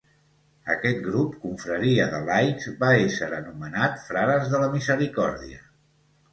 [0.75, 5.65] Aquest grup, confraria de laics, va ésser anomenat Frares de la Misericòrdia.